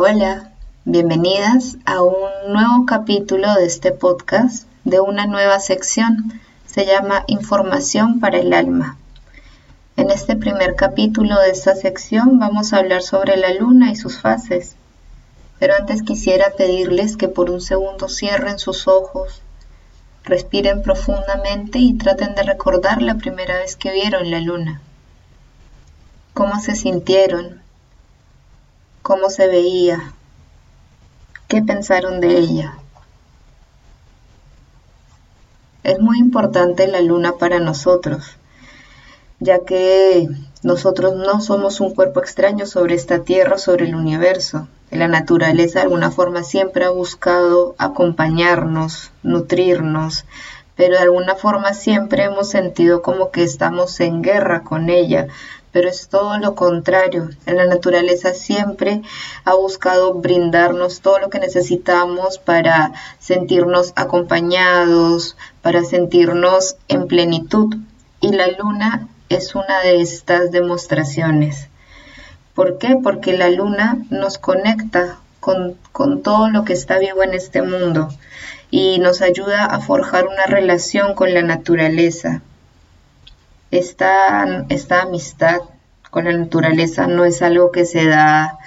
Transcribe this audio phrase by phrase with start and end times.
[0.00, 0.52] Hola,
[0.84, 6.40] bienvenidas a un nuevo capítulo de este podcast de una nueva sección.
[6.66, 8.96] Se llama Información para el Alma.
[9.96, 14.20] En este primer capítulo de esta sección vamos a hablar sobre la luna y sus
[14.20, 14.76] fases.
[15.58, 19.42] Pero antes quisiera pedirles que por un segundo cierren sus ojos,
[20.22, 24.80] respiren profundamente y traten de recordar la primera vez que vieron la luna.
[26.34, 27.66] ¿Cómo se sintieron?
[29.08, 30.12] ¿Cómo se veía?
[31.48, 32.76] ¿Qué pensaron de ella?
[35.82, 38.36] Es muy importante la luna para nosotros,
[39.40, 40.28] ya que
[40.62, 44.68] nosotros no somos un cuerpo extraño sobre esta tierra sobre el universo.
[44.90, 50.26] La naturaleza de alguna forma siempre ha buscado acompañarnos, nutrirnos,
[50.76, 55.28] pero de alguna forma siempre hemos sentido como que estamos en guerra con ella,
[55.72, 57.30] pero es todo lo contrario.
[57.46, 59.02] En la naturaleza siempre
[59.44, 67.76] ha buscado brindarnos todo lo que necesitamos para sentirnos acompañados, para sentirnos en plenitud.
[68.20, 71.68] Y la luna es una de estas demostraciones.
[72.54, 72.96] ¿Por qué?
[73.02, 78.08] Porque la luna nos conecta con, con todo lo que está vivo en este mundo
[78.70, 82.42] y nos ayuda a forjar una relación con la naturaleza
[83.70, 85.60] esta, esta amistad
[86.10, 88.58] con la naturaleza no es algo que se da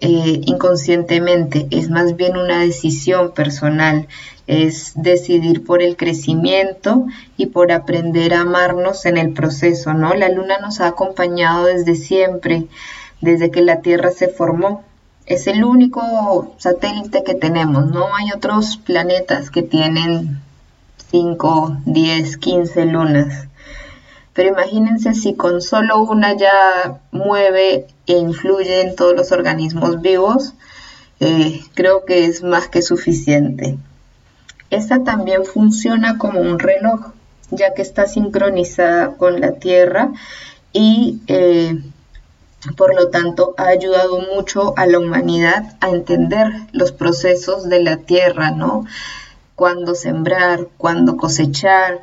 [0.00, 4.06] eh, inconscientemente, es más bien una decisión personal,
[4.46, 10.14] es decidir por el crecimiento y por aprender a amarnos en el proceso, ¿no?
[10.14, 12.66] La luna nos ha acompañado desde siempre,
[13.20, 14.84] desde que la Tierra se formó.
[15.24, 20.40] Es el único satélite que tenemos, no hay otros planetas que tienen
[21.10, 23.48] 5, 10, 15 lunas.
[24.36, 30.52] Pero imagínense si con solo una ya mueve e influye en todos los organismos vivos,
[31.20, 33.78] eh, creo que es más que suficiente.
[34.68, 37.12] Esta también funciona como un reloj,
[37.50, 40.12] ya que está sincronizada con la Tierra
[40.70, 41.80] y eh,
[42.76, 47.96] por lo tanto ha ayudado mucho a la humanidad a entender los procesos de la
[47.98, 48.84] Tierra, ¿no?
[49.54, 52.02] Cuándo sembrar, cuándo cosechar,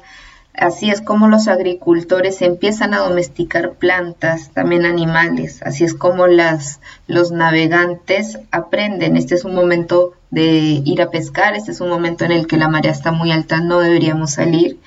[0.55, 5.63] Así es como los agricultores empiezan a domesticar plantas, también animales.
[5.63, 9.17] Así es como las, los navegantes aprenden.
[9.17, 12.57] Este es un momento de ir a pescar, este es un momento en el que
[12.57, 14.79] la marea está muy alta, no deberíamos salir.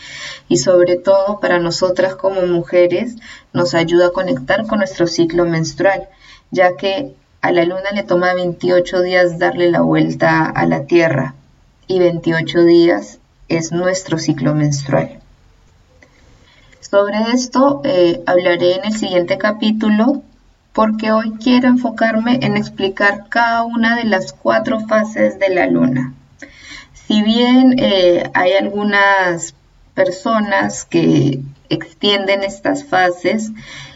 [0.49, 3.17] Y sobre todo para nosotras como mujeres
[3.53, 6.09] nos ayuda a conectar con nuestro ciclo menstrual,
[6.53, 11.35] ya que a la luna le toma 28 días darle la vuelta a la Tierra
[11.89, 15.21] y 28 días es nuestro ciclo menstrual.
[16.91, 20.23] Sobre esto eh, hablaré en el siguiente capítulo
[20.73, 26.15] porque hoy quiero enfocarme en explicar cada una de las cuatro fases de la luna.
[26.93, 29.55] Si bien eh, hay algunas
[29.95, 33.51] personas que extienden estas fases,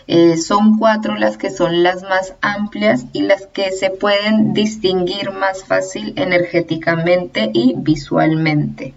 [0.09, 5.31] eh, son cuatro las que son las más amplias y las que se pueden distinguir
[5.31, 8.95] más fácil energéticamente y visualmente.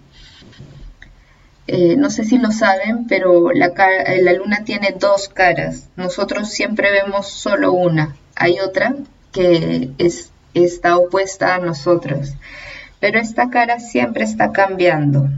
[1.68, 5.88] Eh, no sé si lo saben, pero la, eh, la luna tiene dos caras.
[5.96, 8.16] Nosotros siempre vemos solo una.
[8.36, 8.96] Hay otra
[9.32, 12.34] que es, está opuesta a nosotros.
[13.00, 15.30] Pero esta cara siempre está cambiando.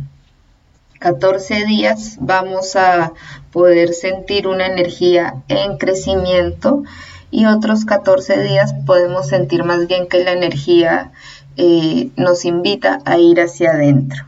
[1.00, 3.14] 14 días vamos a
[3.52, 6.84] poder sentir una energía en crecimiento
[7.32, 11.12] y otros 14 días podemos sentir más bien que la energía
[11.58, 14.26] eh, nos invita a ir hacia adentro.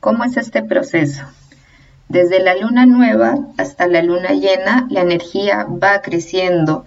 [0.00, 1.24] ¿Cómo es este proceso?
[2.08, 6.86] Desde la luna nueva hasta la luna llena, la energía va creciendo.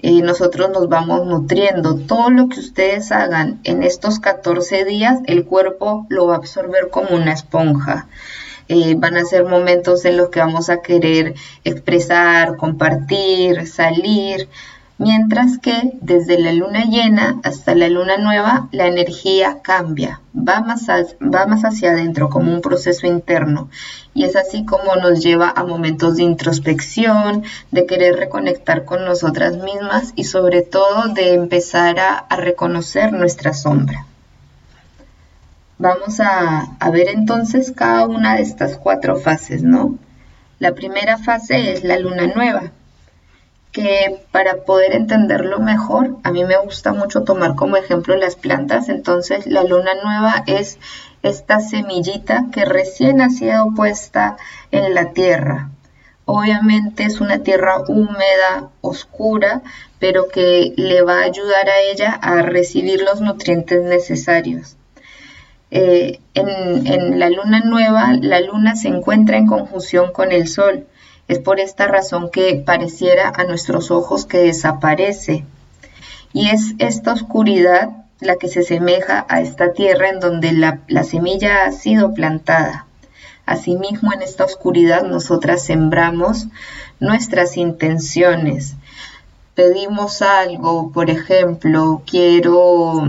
[0.00, 1.96] y nosotros nos vamos nutriendo.
[2.06, 6.90] Todo lo que ustedes hagan en estos 14 días, el cuerpo lo va a absorber
[6.90, 8.08] como una esponja.
[8.68, 14.48] Eh, van a ser momentos en los que vamos a querer expresar, compartir, salir,
[14.98, 20.88] mientras que desde la luna llena hasta la luna nueva la energía cambia, va más,
[21.64, 23.70] hacia adentro como un proceso interno
[24.12, 29.56] y es así como nos lleva a momentos de introspección, de querer reconectar con nosotras
[29.58, 34.06] mismas y sobre todo de empezar a, reconocer nuestra sombra.
[35.78, 39.96] Vamos a ver entonces cada una de estas cuatro fases, ¿no?
[40.58, 42.72] La primera fase es la luna nueva,
[44.32, 49.46] para poder entenderlo mejor, a mí me gusta mucho tomar como ejemplo las plantas, entonces
[49.46, 50.78] la luna nueva es
[51.22, 54.36] esta semillita que recién ha sido puesta
[54.70, 55.70] en la tierra
[56.30, 59.62] obviamente es una tierra húmeda, oscura,
[59.98, 64.76] pero que le va a ayudar a ella a recibir los nutrientes necesarios.
[65.70, 70.86] Eh, en, la luna nueva, la luna se encuentra en conjunción con el sol.
[71.28, 75.44] Es por esta razón que pareciera a nuestros ojos que desaparece.
[76.32, 77.90] Y es esta oscuridad
[78.20, 82.86] la que se semeja a esta tierra en donde la, la semilla ha sido plantada.
[83.46, 86.48] Asimismo, en esta oscuridad nosotras sembramos
[87.00, 88.74] nuestras intenciones.
[89.54, 93.06] Pedimos algo, por ejemplo, quiero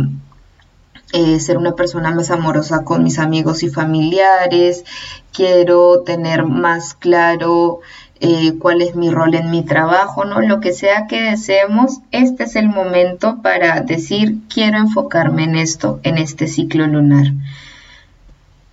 [1.12, 4.86] eh, ser una persona más amorosa con mis amigos y familiares,
[5.33, 7.80] quiero tener más claro
[8.21, 10.42] eh, cuál es mi rol en mi trabajo, ¿no?
[10.42, 16.00] Lo que sea que deseemos, este es el momento para decir, quiero enfocarme en esto,
[16.04, 17.27] en este ciclo lunar.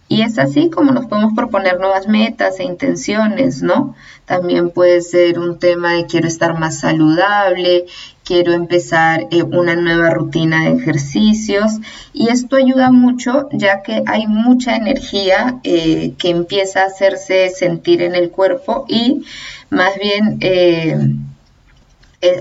[0.09, 3.95] Y es así como nos podemos proponer nuevas metas e intenciones, ¿no?
[4.25, 7.87] También puede ser un tema de quiero estar más saludable,
[8.27, 11.79] quiero empezar eh, una nueva rutina de ejercicios
[12.13, 18.03] y esto ayuda mucho ya que hay mucha energía eh, que empieza a hacerse sentir
[18.03, 19.25] en el cuerpo y
[19.71, 21.15] más bien eh,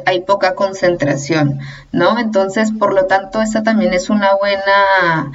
[0.08, 1.60] hay poca concentración,
[1.92, 2.18] ¿no?
[2.18, 5.32] Entonces, por lo tanto, esta también es una buena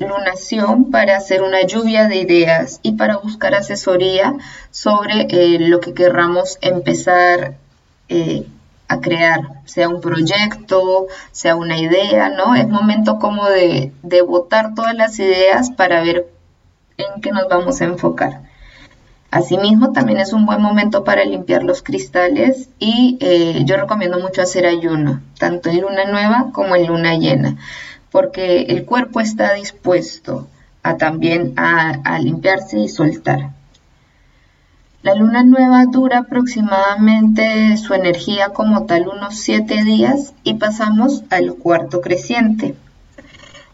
[0.00, 4.34] lunación para hacer una lluvia de ideas y para buscar asesoría
[4.72, 5.28] sobre
[5.60, 7.54] lo que querramos empezar
[8.08, 8.44] eh,
[8.88, 12.54] a crear, sea un proyecto, sea una idea, ¿no?
[12.54, 16.26] Es momento como de, de botar todas las ideas para ver
[16.96, 18.42] en qué nos vamos a enfocar.
[19.30, 24.42] Asimismo, también es un buen momento para limpiar los cristales y eh, yo recomiendo mucho
[24.42, 27.56] hacer ayuno, tanto en luna nueva como en luna llena
[28.14, 30.46] porque el cuerpo está dispuesto
[30.84, 33.53] a también a, limpiarse y soltar.
[35.04, 41.56] La luna nueva dura aproximadamente su energía como tal unos siete días y pasamos al
[41.56, 42.74] cuarto creciente.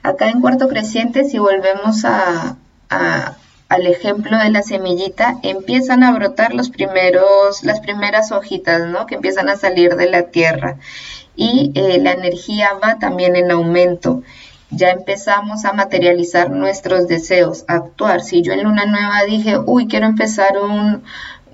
[0.03, 2.57] Acá en cuarto creciente, si volvemos a,
[2.89, 9.07] al ejemplo de la semillita, empiezan a brotar los primeros, las primeras hojitas, ¿no?
[9.07, 10.79] Que empiezan a salir de la tierra
[11.37, 14.25] y eh, la energía va también en aumento.
[14.71, 18.23] Ya empezamos a materializar nuestros deseos, a actuar.
[18.23, 21.03] Si yo en luna nueva dije, uy, quiero empezar un,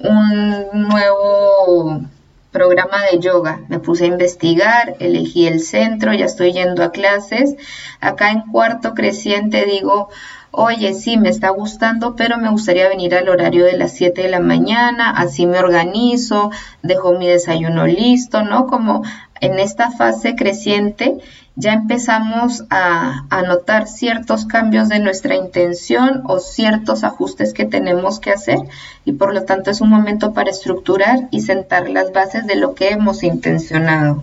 [0.00, 2.02] un nuevo
[2.50, 3.60] programa de yoga.
[3.68, 7.54] Me puse a investigar, elegí el centro, ya estoy yendo a clases.
[8.00, 10.08] Acá en cuarto creciente digo,
[10.50, 14.30] oye, sí, me está gustando, pero me gustaría venir al horario de las 7 de
[14.30, 16.50] la mañana, así me organizo,
[16.82, 18.66] dejo mi desayuno listo, ¿no?
[18.66, 19.02] Como
[19.40, 21.18] en esta fase creciente
[21.56, 28.30] ya empezamos a, notar ciertos cambios de nuestra intención o ciertos ajustes que tenemos que
[28.30, 28.58] hacer
[29.04, 32.74] y por lo tanto es un momento para estructurar y sentar las bases de lo
[32.74, 34.22] que hemos intencionado.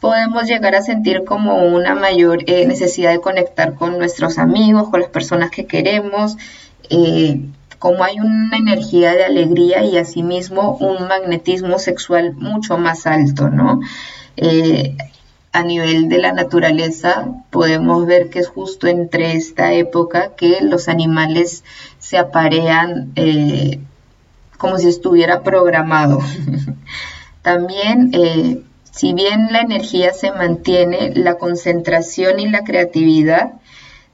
[0.00, 5.00] Podemos llegar a sentir como una mayor eh, necesidad de conectar con nuestros amigos, con
[5.00, 6.36] las personas que queremos,
[6.88, 7.40] eh,
[7.80, 13.80] como hay una energía de alegría y asimismo un magnetismo sexual mucho más alto, ¿no?
[14.36, 14.96] Eh,
[15.52, 20.88] a nivel de la naturaleza podemos ver que es justo entre esta época que los
[20.88, 21.64] animales
[21.98, 23.80] se aparean eh,
[24.58, 26.20] como si estuviera programado.
[27.42, 33.52] También, eh, si bien la energía se mantiene, la concentración y la creatividad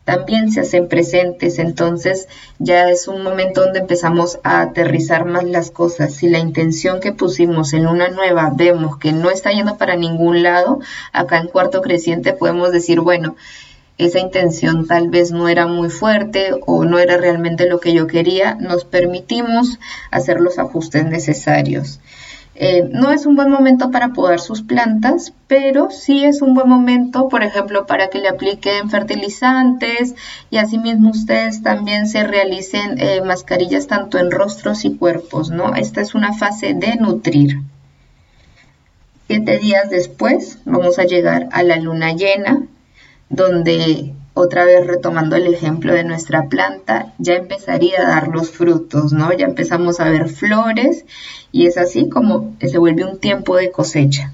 [0.05, 5.71] también se hacen presentes, entonces ya es un momento donde empezamos a aterrizar más las
[5.71, 6.15] cosas.
[6.15, 10.43] Si la intención que pusimos en una nueva vemos que no está yendo para ningún
[10.43, 10.81] lado,
[11.13, 13.37] acá en cuarto creciente podemos decir, bueno,
[13.97, 18.07] esa intención tal vez no era muy fuerte o no era realmente lo que yo
[18.07, 19.79] quería, nos permitimos
[20.11, 22.01] hacer los ajustes necesarios.
[22.57, 26.69] Eh, no es un buen momento para podar sus plantas, pero sí es un buen
[26.69, 30.15] momento, por ejemplo, para que le apliquen fertilizantes
[30.51, 35.75] y asimismo ustedes también se realicen eh, mascarillas tanto en rostros y cuerpos, ¿no?
[35.75, 37.61] Esta es una fase de nutrir.
[39.27, 42.63] Siete días después vamos a llegar a la luna llena,
[43.31, 49.13] donde otra vez retomando el ejemplo de nuestra planta, ya empezaría a dar los frutos,
[49.13, 49.33] ¿no?
[49.33, 51.05] Ya empezamos a ver flores
[51.53, 54.33] y es así como se vuelve un tiempo de cosecha.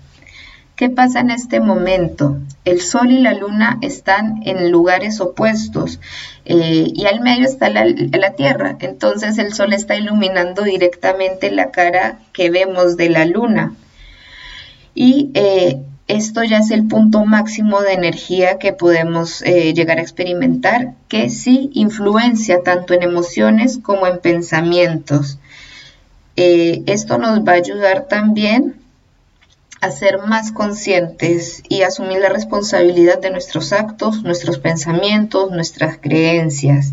[0.74, 2.38] ¿Qué pasa en este momento?
[2.64, 6.00] El Sol y la Luna están en lugares opuestos
[6.46, 7.84] eh, y al medio está la,
[8.34, 8.78] Tierra.
[8.80, 13.74] Entonces el Sol está iluminando directamente la cara que vemos de la Luna.
[14.94, 15.82] Y eh,
[16.16, 21.30] esto ya es el punto máximo de energía que podemos eh, llegar a experimentar, que
[21.30, 25.38] sí influencia tanto en emociones como en pensamientos.
[26.36, 28.76] eh, esto nos va a ayudar también
[29.80, 36.92] a ser más conscientes y asumir la responsabilidad de nuestros actos, nuestros pensamientos, nuestras creencias.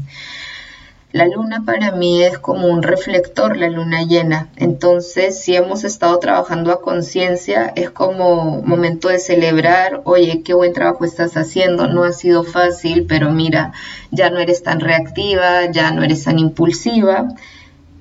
[1.18, 4.50] La luna para mí es como un reflector, la luna llena.
[4.56, 10.74] Entonces, si hemos estado trabajando a conciencia, es como momento de celebrar, oye, qué buen
[10.74, 13.74] trabajo estás haciendo, no ha sido fácil, pero mira,
[14.12, 17.30] ya no eres tan reactiva, ya no eres tan impulsiva.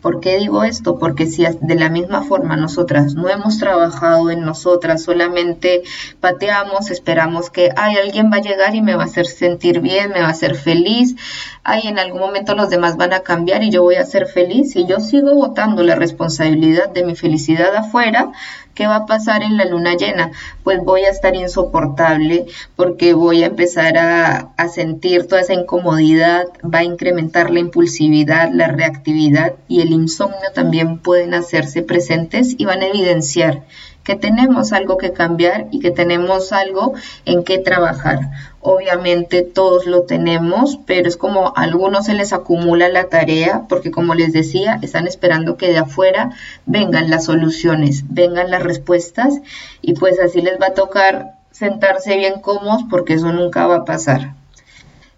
[0.00, 0.98] ¿Por qué digo esto?
[0.98, 5.82] Porque si de la misma forma nosotras no hemos trabajado en nosotras, solamente
[6.20, 10.10] pateamos, esperamos que ay, alguien va a llegar y me va a hacer sentir bien,
[10.10, 11.16] me va a hacer feliz,
[11.64, 14.76] ay, en algún momento los demás van a cambiar y yo voy a ser feliz
[14.76, 18.30] y yo sigo votando la responsabilidad de mi felicidad afuera,
[18.76, 20.32] ¿Qué va a pasar en la luna llena?
[20.62, 22.44] Pues voy a estar insoportable
[22.76, 28.68] porque voy a empezar a, sentir toda esa incomodidad, va a incrementar la impulsividad, la
[28.68, 33.64] reactividad y el insomnio también pueden hacerse presentes y van a evidenciar
[34.06, 36.94] que tenemos algo que cambiar y que tenemos algo
[37.24, 38.20] en qué trabajar.
[38.60, 43.90] Obviamente todos lo tenemos, pero es como a algunos se les acumula la tarea porque
[43.90, 46.30] como les decía, están esperando que de afuera
[46.66, 49.40] vengan las soluciones, vengan las respuestas
[49.82, 53.84] y pues así les va a tocar sentarse bien cómodos porque eso nunca va a
[53.84, 54.34] pasar.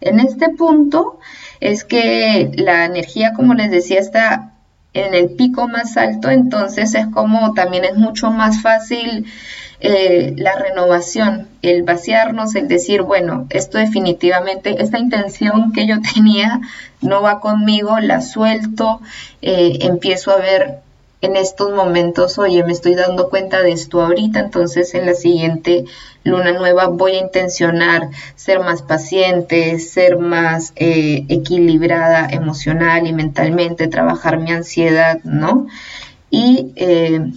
[0.00, 1.18] En este punto
[1.60, 4.54] es que la energía, como les decía, está
[4.94, 9.26] en el pico más alto, entonces es como también es mucho más fácil
[9.80, 16.60] eh, la renovación, el vaciarnos, el decir, bueno, esto definitivamente, esta intención que yo tenía
[17.00, 19.00] no va conmigo, la suelto,
[19.40, 20.80] eh, empiezo a ver
[21.20, 25.84] en estos momentos, oye, me estoy dando cuenta de esto ahorita, entonces en la siguiente
[26.22, 33.88] luna nueva voy a intencionar ser más paciente, ser más eh, equilibrada emocional y mentalmente,
[33.88, 35.66] trabajar mi ansiedad, ¿no?
[36.30, 37.32] Y eh,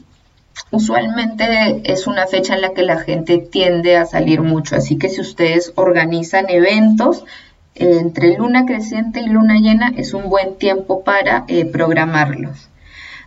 [0.70, 5.10] usualmente es una fecha en la que la gente tiende a salir mucho, así que
[5.10, 7.24] si ustedes organizan eventos,
[7.74, 12.71] entre luna creciente y luna llena es un buen tiempo para eh, programarlos.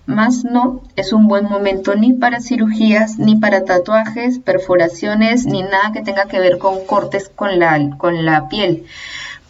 [0.06, 5.92] Más no es un buen momento ni para cirugías, ni para tatuajes, perforaciones, ni nada
[5.92, 8.84] que tenga que ver con cortes con la, con la piel.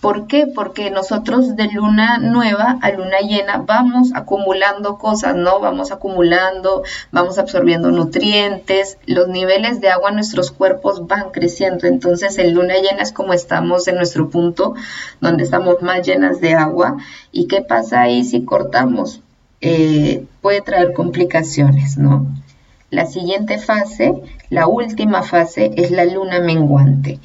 [0.05, 0.47] ¿Por qué?
[0.47, 5.61] Porque nosotros de luna nueva a luna llena vamos acumulando cosas, ¿no?
[5.61, 11.89] Vamos acumulando, vamos absorbiendo nutrientes, los niveles de agua en nuestros cuerpos van creciendo.
[11.89, 14.75] Entonces, en luna llena es como estamos en nuestro punto
[15.21, 16.99] donde estamos más llenas de agua.
[17.33, 19.24] ¿Y qué pasa ahí si cortamos?
[19.67, 22.27] Eh, puede traer complicaciones, ¿no?
[22.91, 24.13] La siguiente fase,
[24.51, 27.19] la última fase, es la luna menguante.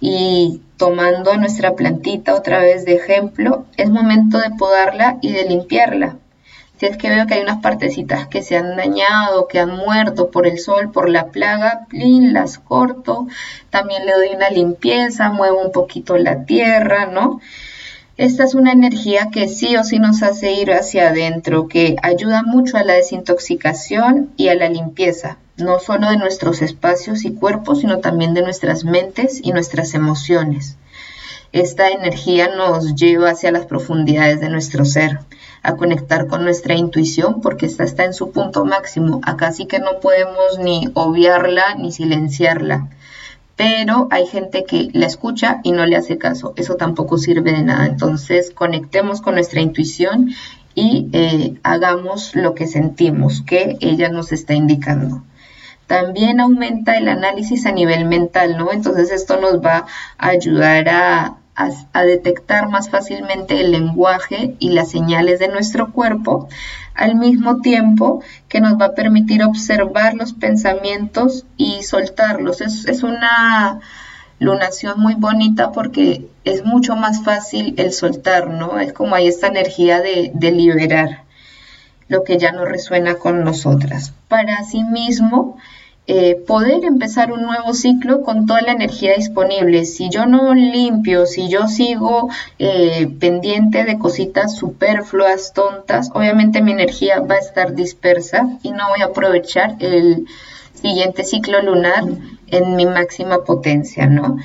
[0.00, 5.44] Y tomando a nuestra plantita otra vez de ejemplo, es momento de podarla y de
[5.44, 6.16] limpiarla.
[6.78, 10.30] Si es que veo que hay unas partecitas que se han dañado, que han muerto
[10.30, 13.28] por el sol, por la plaga, las corto.
[13.68, 17.40] También le doy una limpieza, muevo un poquito la tierra, ¿no?
[18.16, 22.44] Esta es una energía que sí o sí nos hace ir hacia adentro, que ayuda
[22.44, 27.80] mucho a la desintoxicación y a la limpieza, no solo de nuestros espacios y cuerpos,
[27.80, 30.76] sino también de nuestras mentes y nuestras emociones.
[31.50, 35.18] Esta energía nos lleva hacia las profundidades de nuestro ser,
[35.64, 39.22] a conectar con nuestra intuición, porque esta está en su punto máximo.
[39.24, 42.90] Acá sí que no podemos ni obviarla ni silenciarla
[43.56, 46.54] pero hay gente que la escucha y no le hace caso.
[46.56, 47.86] Eso tampoco sirve de nada.
[47.86, 50.30] Entonces, conectemos con nuestra intuición
[50.74, 55.22] y eh, hagamos lo que sentimos que ella nos está indicando.
[55.86, 58.72] También aumenta el análisis a nivel mental, ¿no?
[58.72, 59.86] Entonces esto nos va
[60.18, 66.48] a ayudar a, a, detectar más fácilmente el lenguaje y las señales de nuestro cuerpo,
[66.94, 72.60] al mismo tiempo que nos va a permitir observar los pensamientos y soltarlos.
[72.60, 73.80] Es, una
[74.38, 78.78] lunación muy bonita porque es mucho más fácil el soltar, ¿no?
[78.80, 81.24] Es como hay esta energía de, de liberar
[82.08, 84.12] lo que ya no resuena con nosotras.
[84.28, 85.56] Para sí mismo,
[86.06, 89.86] eh, poder empezar un nuevo ciclo con toda la energía disponible.
[89.86, 96.72] Si yo no limpio, si yo sigo eh, pendiente de cositas superfluas, tontas, obviamente mi
[96.72, 100.26] energía va a estar dispersa y no voy a aprovechar el
[100.74, 102.04] siguiente ciclo lunar
[102.48, 104.36] en mi máxima potencia, ¿no?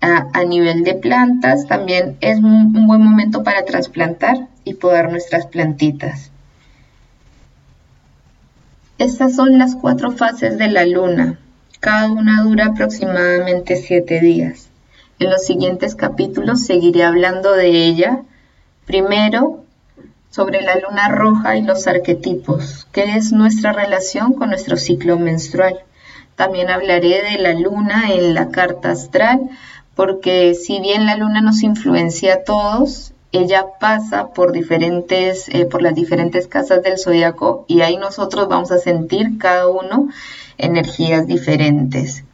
[0.00, 6.31] A, nivel de plantas también es un buen momento para trasplantar y podar nuestras plantitas.
[9.02, 11.40] Estas son las cuatro fases de la luna.
[11.80, 14.68] Cada una dura aproximadamente siete días.
[15.18, 18.22] En los siguientes capítulos seguiré hablando de ella.
[18.86, 19.64] Primero,
[20.30, 25.80] sobre la luna roja y los arquetipos, que es nuestra relación con nuestro ciclo menstrual.
[26.36, 29.40] También hablaré de la luna en la carta astral,
[29.96, 35.82] porque si bien la luna nos influencia a todos, ella pasa por diferentes, eh, por
[35.82, 40.08] las diferentes casas del zodiaco y ahí nosotros vamos a sentir cada uno
[40.58, 42.24] energías diferentes.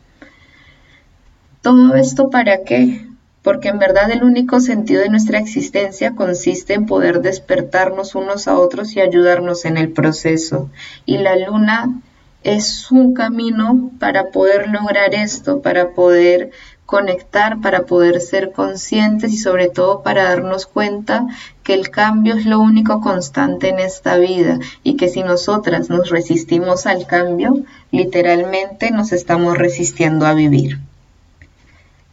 [1.62, 3.06] ¿Todo esto para qué?
[3.42, 8.58] Porque en verdad el único sentido de nuestra existencia consiste en poder despertarnos unos a
[8.58, 10.68] otros y ayudarnos en el proceso.
[11.06, 12.00] Y la luna
[12.42, 16.50] es un camino para poder lograr esto, para poder
[16.88, 21.26] conectar, para poder ser conscientes y sobre todo para darnos cuenta
[21.62, 26.08] que el cambio es lo único constante en esta vida y que si nosotras nos
[26.08, 27.58] resistimos al cambio,
[27.90, 30.78] literalmente nos estamos resistiendo a vivir.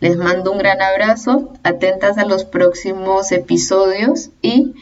[0.02, 4.74] Les mando un gran abrazo, atentas a los próximos episodios y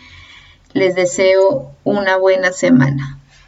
[0.73, 3.19] les deseo una buena semana.